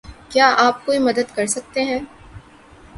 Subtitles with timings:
[0.29, 1.99] کیا آپ کوئی مدد کر سکتے ہیں؟